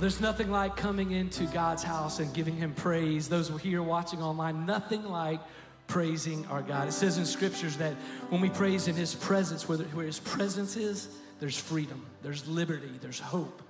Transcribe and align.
there's 0.00 0.20
nothing 0.20 0.50
like 0.50 0.76
coming 0.76 1.12
into 1.12 1.44
God's 1.46 1.82
house 1.82 2.18
and 2.18 2.32
giving 2.34 2.56
Him 2.56 2.72
praise. 2.74 3.28
Those 3.28 3.48
who 3.48 3.56
are 3.56 3.58
here 3.58 3.82
watching 3.82 4.22
online, 4.22 4.66
nothing 4.66 5.04
like 5.04 5.40
praising 5.86 6.46
our 6.46 6.62
God. 6.62 6.88
It 6.88 6.92
says 6.92 7.18
in 7.18 7.26
scriptures 7.26 7.76
that 7.76 7.92
when 8.30 8.40
we 8.40 8.48
praise 8.48 8.88
in 8.88 8.94
His 8.94 9.14
presence, 9.14 9.68
where, 9.68 9.78
where 9.78 10.06
His 10.06 10.20
presence 10.20 10.76
is, 10.76 11.08
there's 11.40 11.58
freedom, 11.58 12.04
there's 12.22 12.46
liberty, 12.48 12.90
there's 13.00 13.20
hope. 13.20 13.62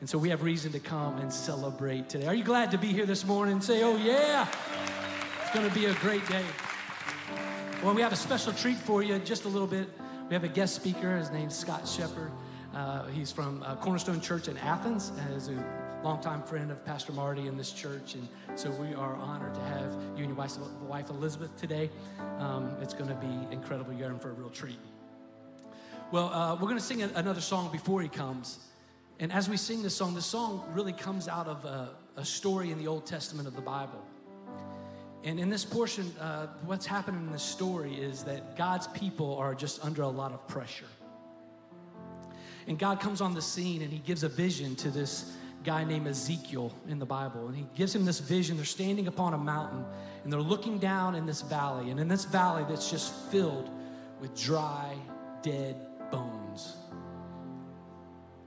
And 0.00 0.08
so 0.08 0.16
we 0.16 0.30
have 0.30 0.42
reason 0.42 0.72
to 0.72 0.80
come 0.80 1.18
and 1.18 1.32
celebrate 1.32 2.08
today. 2.08 2.26
Are 2.26 2.34
you 2.34 2.44
glad 2.44 2.70
to 2.70 2.78
be 2.78 2.88
here 2.88 3.04
this 3.04 3.24
morning? 3.24 3.60
Say, 3.60 3.82
oh, 3.82 3.96
yeah. 3.96 4.46
It's 5.42 5.52
going 5.52 5.68
to 5.68 5.74
be 5.74 5.86
a 5.86 5.94
great 5.94 6.26
day. 6.28 6.44
Well, 7.82 7.94
we 7.94 8.02
have 8.02 8.12
a 8.12 8.16
special 8.16 8.52
treat 8.52 8.76
for 8.76 9.02
you 9.02 9.14
in 9.14 9.24
just 9.24 9.44
a 9.44 9.48
little 9.48 9.66
bit. 9.66 9.88
We 10.28 10.34
have 10.34 10.44
a 10.44 10.48
guest 10.48 10.76
speaker. 10.76 11.16
His 11.16 11.30
name's 11.30 11.56
Scott 11.56 11.88
Shepard. 11.88 12.30
Uh, 12.74 13.06
he's 13.06 13.32
from 13.32 13.62
uh, 13.62 13.76
Cornerstone 13.76 14.20
Church 14.20 14.48
in 14.48 14.56
Athens, 14.58 15.12
as 15.34 15.48
a 15.48 15.64
longtime 16.04 16.42
friend 16.42 16.70
of 16.70 16.84
Pastor 16.84 17.12
Marty 17.12 17.46
in 17.46 17.56
this 17.56 17.72
church. 17.72 18.14
And 18.14 18.28
so 18.54 18.70
we 18.70 18.94
are 18.94 19.14
honored 19.16 19.54
to 19.54 19.60
have 19.60 19.92
you 20.16 20.24
and 20.24 20.28
your 20.28 20.34
wife, 20.34 20.56
wife 20.82 21.10
Elizabeth 21.10 21.56
today. 21.56 21.90
Um, 22.38 22.76
it's 22.80 22.94
going 22.94 23.08
to 23.08 23.16
be 23.16 23.52
incredible. 23.52 23.92
You're 23.92 24.10
in 24.10 24.18
for 24.18 24.30
a 24.30 24.34
real 24.34 24.50
treat. 24.50 24.78
Well, 26.12 26.28
uh, 26.28 26.54
we're 26.54 26.68
going 26.68 26.76
to 26.76 26.80
sing 26.80 27.02
a- 27.02 27.10
another 27.14 27.40
song 27.40 27.70
before 27.72 28.00
he 28.00 28.08
comes. 28.08 28.58
And 29.18 29.32
as 29.32 29.48
we 29.48 29.56
sing 29.56 29.82
this 29.82 29.96
song, 29.96 30.14
this 30.14 30.26
song 30.26 30.64
really 30.72 30.92
comes 30.92 31.26
out 31.26 31.48
of 31.48 31.64
a, 31.64 31.90
a 32.16 32.24
story 32.24 32.70
in 32.70 32.78
the 32.78 32.86
Old 32.86 33.04
Testament 33.04 33.48
of 33.48 33.56
the 33.56 33.62
Bible. 33.62 34.04
And 35.24 35.40
in 35.40 35.50
this 35.50 35.64
portion, 35.64 36.12
uh, 36.20 36.46
what's 36.64 36.86
happening 36.86 37.26
in 37.26 37.32
this 37.32 37.42
story 37.42 37.94
is 37.94 38.22
that 38.22 38.56
God's 38.56 38.86
people 38.88 39.36
are 39.36 39.54
just 39.54 39.84
under 39.84 40.02
a 40.02 40.08
lot 40.08 40.32
of 40.32 40.46
pressure. 40.46 40.86
And 42.68 42.78
God 42.78 43.00
comes 43.00 43.22
on 43.22 43.34
the 43.34 43.42
scene 43.42 43.80
and 43.80 43.90
he 43.90 43.98
gives 43.98 44.22
a 44.22 44.28
vision 44.28 44.76
to 44.76 44.90
this 44.90 45.34
guy 45.64 45.84
named 45.84 46.06
Ezekiel 46.06 46.72
in 46.86 46.98
the 46.98 47.06
Bible. 47.06 47.48
And 47.48 47.56
he 47.56 47.66
gives 47.74 47.94
him 47.94 48.04
this 48.04 48.20
vision. 48.20 48.56
They're 48.56 48.66
standing 48.66 49.08
upon 49.08 49.32
a 49.32 49.38
mountain 49.38 49.84
and 50.22 50.32
they're 50.32 50.40
looking 50.40 50.78
down 50.78 51.14
in 51.14 51.24
this 51.24 51.40
valley. 51.40 51.90
And 51.90 51.98
in 51.98 52.08
this 52.08 52.26
valley 52.26 52.64
that's 52.68 52.90
just 52.90 53.14
filled 53.30 53.70
with 54.20 54.38
dry, 54.38 54.94
dead 55.42 55.76
bones. 56.10 56.76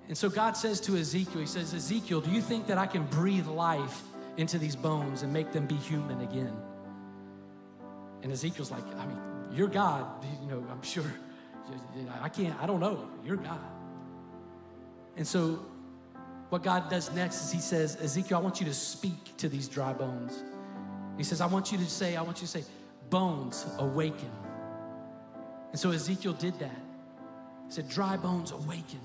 And 0.07 0.15
so 0.15 0.29
God 0.29 0.55
says 0.55 0.79
to 0.81 0.97
Ezekiel, 0.97 1.41
He 1.41 1.47
says, 1.47 1.73
Ezekiel, 1.73 2.21
do 2.21 2.29
you 2.29 2.41
think 2.41 2.67
that 2.67 2.77
I 2.77 2.85
can 2.85 3.05
breathe 3.07 3.47
life 3.47 4.03
into 4.37 4.59
these 4.59 4.75
bones 4.75 5.23
and 5.23 5.33
make 5.33 5.51
them 5.51 5.65
be 5.65 5.75
human 5.75 6.21
again? 6.21 6.53
And 8.21 8.31
Ezekiel's 8.31 8.69
like, 8.69 8.83
I 8.97 9.05
mean, 9.07 9.19
you're 9.51 9.67
God. 9.67 10.05
You 10.41 10.47
know, 10.47 10.63
I'm 10.69 10.83
sure. 10.83 11.11
I 12.21 12.29
can't, 12.29 12.55
I 12.61 12.67
don't 12.67 12.79
know. 12.79 13.09
You're 13.25 13.37
God. 13.37 13.80
And 15.17 15.27
so, 15.27 15.65
what 16.49 16.63
God 16.63 16.89
does 16.89 17.13
next 17.13 17.45
is 17.45 17.51
He 17.51 17.59
says, 17.59 17.97
Ezekiel, 18.01 18.37
I 18.37 18.41
want 18.41 18.59
you 18.59 18.65
to 18.65 18.73
speak 18.73 19.37
to 19.37 19.49
these 19.49 19.67
dry 19.67 19.93
bones. 19.93 20.43
He 21.17 21.23
says, 21.23 21.41
I 21.41 21.45
want 21.45 21.71
you 21.71 21.77
to 21.77 21.85
say, 21.85 22.15
I 22.15 22.21
want 22.21 22.37
you 22.41 22.47
to 22.47 22.51
say, 22.51 22.63
bones 23.09 23.65
awaken. 23.77 24.31
And 25.71 25.79
so 25.79 25.91
Ezekiel 25.91 26.33
did 26.33 26.57
that. 26.59 26.81
He 27.67 27.71
said, 27.71 27.89
dry 27.89 28.17
bones 28.17 28.51
awaken. 28.51 28.99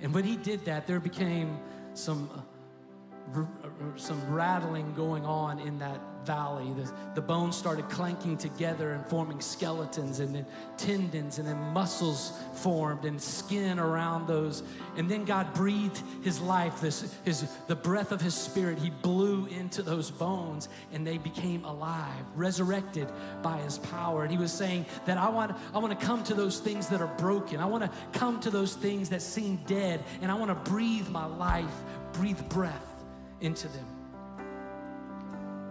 And 0.00 0.14
when 0.14 0.24
he 0.24 0.36
did 0.36 0.64
that, 0.66 0.86
there 0.86 1.00
became 1.00 1.58
some, 1.94 2.30
uh, 2.34 3.38
r- 3.38 3.48
r- 3.64 3.98
some 3.98 4.32
rattling 4.32 4.94
going 4.94 5.24
on 5.24 5.58
in 5.58 5.78
that 5.78 6.00
valley. 6.24 6.72
The, 6.74 6.92
the 7.14 7.22
bones 7.22 7.56
started 7.56 7.88
clanking 7.88 8.36
together 8.36 8.92
and 8.92 9.06
forming 9.06 9.40
skeletons, 9.40 10.20
and 10.20 10.34
then 10.34 10.46
tendons, 10.76 11.38
and 11.38 11.48
then 11.48 11.58
muscles 11.72 12.38
formed, 12.56 13.04
and 13.04 13.20
skin 13.20 13.78
around 13.78 14.26
those. 14.26 14.62
And 14.96 15.10
then 15.10 15.24
God 15.24 15.52
breathed 15.54 16.02
His 16.22 16.40
life, 16.40 16.80
this, 16.80 17.14
his, 17.24 17.48
the 17.66 17.76
breath 17.76 18.12
of 18.12 18.20
His 18.20 18.34
Spirit. 18.34 18.78
He 18.78 18.90
blew 18.90 19.46
into 19.46 19.82
those 19.82 20.10
bones, 20.10 20.68
and 20.92 21.06
they 21.06 21.18
became 21.18 21.64
alive, 21.64 22.24
resurrected 22.34 23.08
by 23.42 23.58
His 23.58 23.78
power. 23.78 24.22
And 24.22 24.32
He 24.32 24.38
was 24.38 24.52
saying 24.52 24.86
that 25.06 25.18
I 25.18 25.28
want, 25.28 25.56
I 25.74 25.78
want 25.78 25.98
to 25.98 26.06
come 26.06 26.24
to 26.24 26.34
those 26.34 26.60
things 26.60 26.88
that 26.88 27.00
are 27.00 27.14
broken. 27.18 27.60
I 27.60 27.66
want 27.66 27.84
to 27.84 28.18
come 28.18 28.40
to 28.40 28.50
those 28.50 28.74
things 28.74 29.08
that 29.10 29.22
seem 29.22 29.56
dead, 29.66 30.02
and 30.22 30.30
I 30.30 30.34
want 30.34 30.50
to 30.50 30.70
breathe 30.70 31.08
my 31.08 31.26
life, 31.26 31.74
breathe 32.12 32.40
breath 32.48 33.04
into 33.40 33.68
them. 33.68 33.86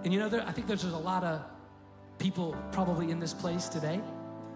And 0.04 0.14
you 0.14 0.20
know, 0.20 0.30
there, 0.30 0.46
I 0.48 0.52
think 0.52 0.68
there's, 0.68 0.84
there's 0.84 0.94
a 0.94 0.98
lot 0.98 1.24
of 1.24 1.42
people 2.20 2.56
probably 2.72 3.12
in 3.12 3.20
this 3.20 3.34
place 3.34 3.68
today 3.68 4.00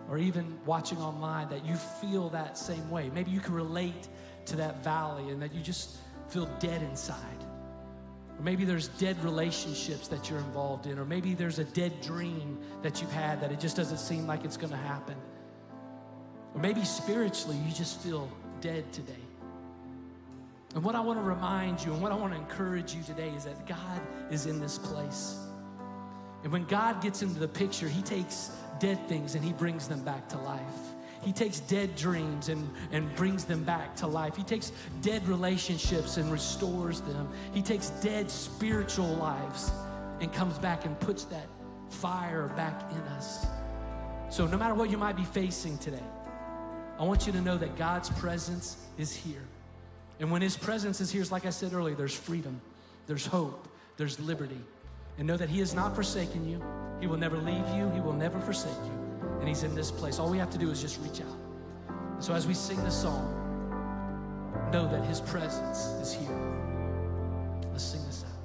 or 0.10 0.18
even 0.18 0.58
watching 0.66 0.98
online 0.98 1.48
that 1.50 1.64
you 1.66 1.76
feel 1.76 2.30
that 2.30 2.58
same 2.58 2.90
way. 2.90 3.10
Maybe 3.14 3.32
you 3.32 3.40
can 3.40 3.54
relate 3.54 4.08
to 4.46 4.56
that 4.56 4.84
valley 4.84 5.30
and 5.30 5.42
that 5.42 5.54
you 5.54 5.62
just 5.62 5.98
feel 6.30 6.48
dead 6.60 6.82
inside. 6.82 7.44
Or 8.38 8.44
maybe 8.44 8.66
there's 8.66 8.88
dead 8.88 9.24
relationships 9.24 10.08
that 10.08 10.30
you're 10.30 10.40
involved 10.40 10.88
in, 10.88 10.98
or 10.98 11.06
maybe 11.06 11.34
there's 11.36 11.60
a 11.60 11.64
dead 11.64 12.02
dream 12.02 12.58
that 12.82 13.02
you've 13.02 13.12
had 13.12 13.42
that 13.42 13.52
it 13.52 13.60
just 13.60 13.76
doesn't 13.76 13.98
seem 14.00 14.26
like 14.26 14.46
it's 14.46 14.58
gonna 14.58 14.78
happen. 14.78 15.16
Or 16.56 16.62
maybe 16.62 16.84
spiritually, 16.84 17.58
you 17.68 17.74
just 17.74 18.02
feel 18.02 18.32
dead 18.62 18.92
today. 18.92 19.14
And 20.76 20.84
what 20.84 20.96
I 20.96 21.00
want 21.00 21.20
to 21.20 21.24
remind 21.24 21.84
you 21.84 21.94
and 21.94 22.02
what 22.02 22.12
I 22.12 22.16
want 22.16 22.34
to 22.34 22.40
encourage 22.40 22.94
you 22.94 23.04
today 23.04 23.30
is 23.30 23.44
that 23.46 23.68
God 23.68 24.02
is 24.32 24.46
in 24.46 24.60
this 24.60 24.78
place. 24.78 25.36
And 26.44 26.52
when 26.52 26.66
God 26.66 27.02
gets 27.02 27.22
into 27.22 27.40
the 27.40 27.48
picture, 27.48 27.90
He 27.90 28.02
takes 28.02 28.52
dead 28.80 29.08
things 29.08 29.36
and 29.36 29.44
He 29.44 29.54
brings 29.54 29.88
them 29.88 30.04
back 30.04 30.28
to 30.30 30.38
life. 30.40 30.62
He 31.22 31.34
takes 31.34 31.60
dead 31.60 31.96
dreams 31.96 32.48
and, 32.50 32.70
and 32.92 33.14
brings 33.16 33.44
them 33.44 33.64
back 33.64 33.96
to 33.98 34.08
life. 34.08 34.38
He 34.38 34.44
takes 34.44 34.72
dead 35.02 35.28
relationships 35.28 36.18
and 36.18 36.32
restores 36.32 37.02
them. 37.02 37.30
He 37.54 37.62
takes 37.62 37.90
dead 38.02 38.32
spiritual 38.32 39.14
lives 39.16 39.72
and 40.22 40.32
comes 40.32 40.58
back 40.58 40.86
and 40.86 40.98
puts 41.00 41.26
that 41.26 41.48
fire 41.90 42.48
back 42.56 42.92
in 42.92 43.02
us. 43.14 43.46
So, 44.30 44.46
no 44.46 44.58
matter 44.58 44.76
what 44.76 44.90
you 44.90 44.98
might 44.98 45.18
be 45.18 45.26
facing 45.26 45.78
today, 45.80 46.04
I 47.00 47.04
want 47.04 47.26
you 47.26 47.34
to 47.34 47.42
know 47.42 47.58
that 47.58 47.78
God's 47.78 48.10
presence 48.12 48.78
is 48.98 49.14
here. 49.14 49.44
And 50.20 50.32
when 50.32 50.42
His 50.42 50.56
presence 50.56 51.02
is 51.02 51.12
here, 51.12 51.24
like 51.32 51.46
I 51.46 51.50
said 51.50 51.74
earlier, 51.74 51.96
there's 51.96 52.14
freedom, 52.14 52.62
there's 53.08 53.26
hope, 53.26 53.68
there's 53.98 54.20
liberty. 54.20 54.60
And 55.18 55.28
know 55.28 55.36
that 55.36 55.50
He 55.50 55.60
has 55.60 55.74
not 55.74 55.96
forsaken 55.96 56.48
you. 56.48 56.64
He 57.00 57.08
will 57.08 57.18
never 57.18 57.38
leave 57.38 57.68
you, 57.76 57.90
He 57.92 58.02
will 58.02 58.14
never 58.14 58.40
forsake 58.40 58.72
you. 58.86 59.30
And 59.40 59.48
He's 59.48 59.64
in 59.64 59.76
this 59.76 59.92
place. 59.92 60.20
All 60.20 60.30
we 60.30 60.38
have 60.38 60.50
to 60.52 60.58
do 60.58 60.70
is 60.70 60.82
just 60.82 61.00
reach 61.02 61.22
out. 61.22 61.38
And 61.90 62.24
so 62.24 62.34
as 62.34 62.46
we 62.48 62.54
sing 62.54 62.84
this 62.84 63.00
song, 63.00 63.36
know 64.72 64.88
that 64.88 65.04
His 65.06 65.22
presence 65.22 65.86
is 66.02 66.14
here. 66.14 66.38
Let's 67.72 67.84
sing 67.84 68.06
this 68.06 68.26
out. 68.28 68.39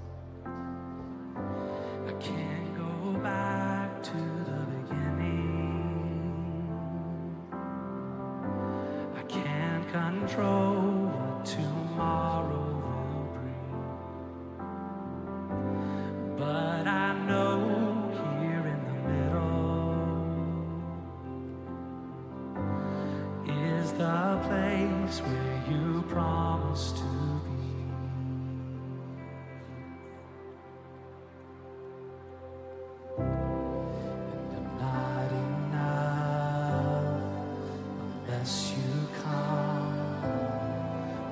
Unless 38.45 38.75
you 38.77 39.09
come. 39.23 40.21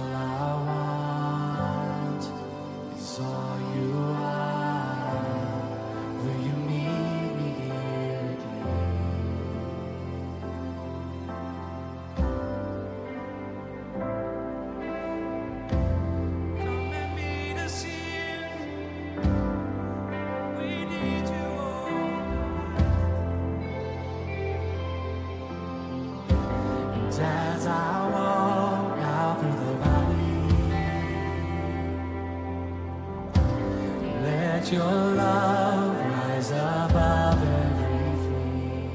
your 34.73 34.83
love 34.83 35.97
rise 35.97 36.51
above 36.51 37.43
everything. 37.43 38.91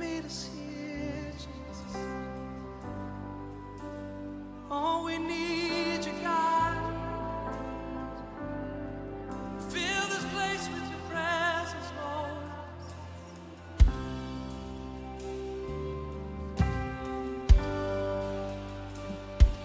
meet 0.02 0.24
us 0.24 0.50
here, 0.52 1.32
Jesus. 1.32 1.96
We 5.04 5.18
need 5.18 6.04
you, 6.04 6.12
God. 6.22 6.76
Fill 9.68 10.06
this 10.08 10.24
place 10.32 10.68
with 10.72 10.90
your 10.90 11.00
presence, 11.10 11.88
Lord. 12.00 12.42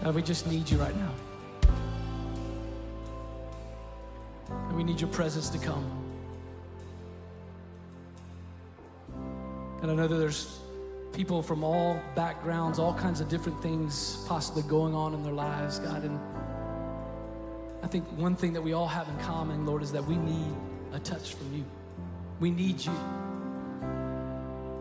God, 0.03 0.15
we 0.15 0.21
just 0.21 0.47
need 0.47 0.69
you 0.69 0.77
right 0.77 0.95
now. 0.95 1.13
And 4.49 4.77
we 4.77 4.83
need 4.83 5.01
your 5.01 5.09
presence 5.09 5.49
to 5.49 5.57
come. 5.57 6.06
And 9.87 9.97
I 9.97 10.03
know 10.03 10.09
that 10.09 10.17
there's 10.17 10.59
people 11.13 11.41
from 11.41 11.63
all 11.63 11.97
backgrounds, 12.13 12.77
all 12.77 12.93
kinds 12.93 13.21
of 13.21 13.29
different 13.29 13.61
things 13.61 14.21
possibly 14.27 14.61
going 14.63 14.93
on 14.93 15.13
in 15.13 15.23
their 15.23 15.31
lives, 15.31 15.79
God. 15.79 16.03
And 16.03 16.19
I 17.81 17.87
think 17.87 18.05
one 18.17 18.35
thing 18.35 18.51
that 18.51 18.61
we 18.61 18.73
all 18.73 18.89
have 18.89 19.07
in 19.07 19.17
common, 19.19 19.65
Lord, 19.65 19.81
is 19.81 19.93
that 19.93 20.03
we 20.03 20.17
need 20.17 20.53
a 20.91 20.99
touch 20.99 21.35
from 21.35 21.53
you. 21.53 21.63
We 22.41 22.51
need 22.51 22.83
you. 22.83 22.91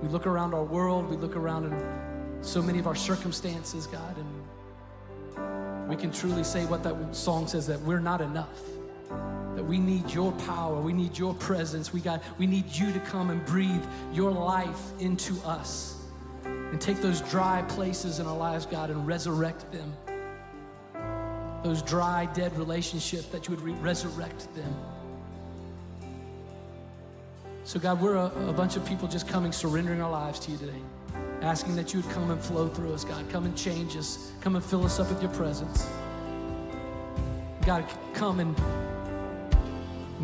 We 0.03 0.09
look 0.09 0.27
around 0.27 0.55
our 0.55 0.65
world, 0.65 1.09
we 1.09 1.17
look 1.17 1.37
around 1.37 1.67
in 1.67 2.43
so 2.43 2.61
many 2.61 2.81
of 2.81 2.89
our 2.89 2.97
circumstances, 2.97 3.87
God, 3.87 4.17
and 4.19 5.89
we 5.89 5.95
can 5.95 6.11
truly 6.11 6.43
say 6.43 6.67
what 6.67 6.83
that 6.83 7.15
song 7.15 7.47
says 7.47 7.69
that 7.69 7.81
we're 7.83 8.01
not 8.01 8.21
enough. 8.21 8.61
That 9.57 9.65
we 9.65 9.79
need 9.79 10.11
your 10.13 10.33
power, 10.33 10.81
we 10.81 10.93
need 10.93 11.19
your 11.19 11.35
presence, 11.35 11.93
we, 11.93 12.01
got, 12.01 12.23
we 12.39 12.47
need 12.47 12.67
you 12.71 12.93
to 12.93 13.01
come 13.01 13.31
and 13.31 13.45
breathe 13.47 13.85
your 14.13 14.31
life 14.31 14.93
into 15.01 15.35
us 15.47 15.97
and 16.45 16.81
take 16.81 17.01
those 17.01 17.23
dry 17.23 17.63
places 17.69 18.19
in 18.19 18.27
our 18.27 18.37
lives, 18.37 18.67
God, 18.67 18.91
and 18.91 19.07
resurrect 19.07 19.73
them. 19.73 19.97
Those 21.63 21.81
dry, 21.81 22.27
dead 22.27 22.57
relationships, 22.59 23.27
that 23.27 23.49
you 23.49 23.55
would 23.55 23.65
re- 23.65 23.73
resurrect 23.75 24.55
them. 24.55 24.75
So, 27.65 27.81
God, 27.81 28.01
we're 28.01 28.15
a, 28.15 28.31
a 28.49 28.53
bunch 28.53 28.77
of 28.77 28.85
people 28.87 29.09
just 29.09 29.27
coming, 29.27 29.53
surrendering 29.53 30.01
our 30.01 30.11
lives 30.11 30.39
to 30.41 30.53
you 30.53 30.59
today, 30.59 30.83
asking 31.43 31.77
that 31.77 31.95
you 31.95 32.01
would 32.01 32.11
come 32.13 32.31
and 32.31 32.41
flow 32.41 32.69
through 32.69 32.93
us, 32.93 33.05
God. 33.05 33.29
Come 33.31 33.45
and 33.45 33.57
change 33.57 33.97
us, 33.97 34.31
come 34.41 34.55
and 34.55 34.65
fill 34.65 34.85
us 34.85 35.01
up 35.01 35.09
with 35.09 35.21
your 35.23 35.33
presence. 35.33 35.87
God, 37.65 37.85
come 38.15 38.39
and 38.39 38.57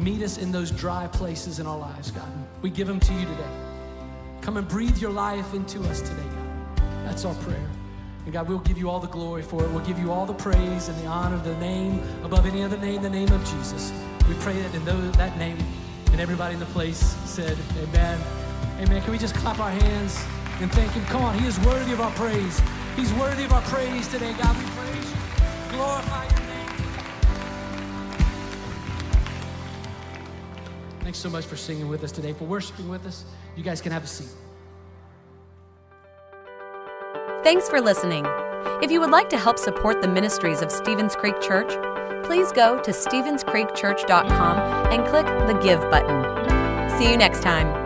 meet 0.02 0.22
us 0.22 0.38
in 0.38 0.50
those 0.50 0.70
dry 0.70 1.06
places 1.06 1.58
in 1.58 1.66
our 1.66 1.78
lives, 1.78 2.10
God. 2.10 2.28
We 2.60 2.70
give 2.70 2.86
them 2.86 3.00
to 3.00 3.12
you 3.14 3.20
today. 3.20 3.50
Come 4.40 4.56
and 4.56 4.66
breathe 4.66 4.98
your 4.98 5.12
life 5.12 5.54
into 5.54 5.80
us 5.84 6.00
today, 6.00 6.22
God. 6.22 6.82
That's 7.04 7.24
our 7.24 7.34
prayer. 7.36 7.70
And 8.24 8.32
God, 8.32 8.48
we'll 8.48 8.58
give 8.60 8.78
you 8.78 8.88
all 8.88 9.00
the 9.00 9.08
glory 9.08 9.42
for 9.42 9.64
it. 9.64 9.70
We'll 9.70 9.84
give 9.84 9.98
you 9.98 10.12
all 10.12 10.26
the 10.26 10.34
praise 10.34 10.88
and 10.88 10.98
the 11.00 11.06
honor, 11.06 11.36
of 11.36 11.44
the 11.44 11.56
name 11.56 12.00
above 12.24 12.46
any 12.46 12.62
other 12.62 12.78
name, 12.78 13.02
the 13.02 13.10
name 13.10 13.30
of 13.30 13.44
Jesus. 13.44 13.92
We 14.28 14.34
pray 14.34 14.54
that 14.54 14.74
in 14.74 14.84
those, 14.84 15.12
that 15.12 15.36
name, 15.38 15.58
and 16.12 16.20
everybody 16.20 16.54
in 16.54 16.60
the 16.60 16.66
place 16.66 16.98
said, 17.24 17.56
Amen. 17.82 18.20
Amen. 18.80 19.02
Can 19.02 19.12
we 19.12 19.18
just 19.18 19.34
clap 19.34 19.58
our 19.58 19.70
hands 19.70 20.24
and 20.60 20.70
thank 20.72 20.92
Him? 20.92 21.04
Come 21.06 21.22
on, 21.22 21.38
He 21.38 21.46
is 21.46 21.58
worthy 21.60 21.92
of 21.92 22.00
our 22.00 22.12
praise. 22.12 22.60
He's 22.96 23.12
worthy 23.14 23.44
of 23.44 23.52
our 23.52 23.62
praise 23.62 24.06
today. 24.08 24.32
God, 24.34 24.56
we 24.56 24.64
praise 24.70 25.10
you. 25.10 25.76
Glorify 25.76 26.22
your 26.24 26.31
Thanks 31.12 31.20
so 31.20 31.28
much 31.28 31.44
for 31.44 31.56
singing 31.56 31.88
with 31.88 32.04
us 32.04 32.10
today, 32.10 32.32
for 32.32 32.46
worshiping 32.46 32.88
with 32.88 33.04
us. 33.04 33.26
You 33.54 33.62
guys 33.62 33.82
can 33.82 33.92
have 33.92 34.02
a 34.02 34.06
seat. 34.06 34.30
Thanks 37.44 37.68
for 37.68 37.82
listening. 37.82 38.24
If 38.82 38.90
you 38.90 38.98
would 39.00 39.10
like 39.10 39.28
to 39.28 39.36
help 39.36 39.58
support 39.58 40.00
the 40.00 40.08
ministries 40.08 40.62
of 40.62 40.72
Stevens 40.72 41.14
Creek 41.14 41.38
Church, 41.42 41.68
please 42.24 42.50
go 42.52 42.80
to 42.80 42.92
StevensCreekChurch.com 42.92 44.58
and 44.90 45.06
click 45.06 45.26
the 45.26 45.60
Give 45.62 45.82
button. 45.90 46.98
See 46.98 47.10
you 47.10 47.18
next 47.18 47.42
time. 47.42 47.81